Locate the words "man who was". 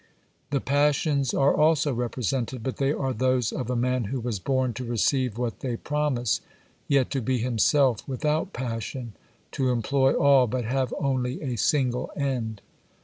3.75-4.39